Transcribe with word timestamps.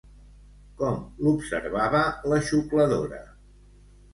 Com 0.79 0.95
l'observava 1.27 2.01
la 2.33 2.41
Xucladora? 2.49 3.21